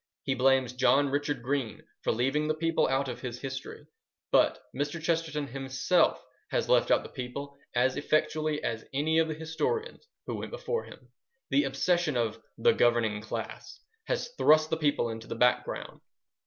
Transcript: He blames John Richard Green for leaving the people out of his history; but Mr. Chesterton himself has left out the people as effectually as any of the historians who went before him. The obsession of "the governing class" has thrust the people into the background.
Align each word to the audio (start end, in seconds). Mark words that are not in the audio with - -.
He 0.23 0.33
blames 0.33 0.73
John 0.73 1.09
Richard 1.09 1.43
Green 1.43 1.83
for 2.01 2.11
leaving 2.11 2.47
the 2.47 2.55
people 2.55 2.87
out 2.87 3.07
of 3.07 3.21
his 3.21 3.39
history; 3.41 3.85
but 4.31 4.59
Mr. 4.75 4.99
Chesterton 4.99 5.45
himself 5.45 6.25
has 6.49 6.67
left 6.67 6.89
out 6.89 7.03
the 7.03 7.09
people 7.09 7.55
as 7.75 7.95
effectually 7.97 8.63
as 8.63 8.83
any 8.95 9.19
of 9.19 9.27
the 9.27 9.35
historians 9.35 10.07
who 10.25 10.33
went 10.37 10.49
before 10.49 10.85
him. 10.85 11.11
The 11.51 11.65
obsession 11.65 12.17
of 12.17 12.41
"the 12.57 12.71
governing 12.73 13.21
class" 13.21 13.79
has 14.05 14.31
thrust 14.39 14.71
the 14.71 14.77
people 14.77 15.07
into 15.09 15.27
the 15.27 15.35
background. 15.35 16.01